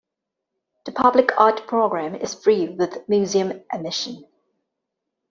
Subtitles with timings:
[0.85, 4.25] The Public Art Program is Free with Museum Admission.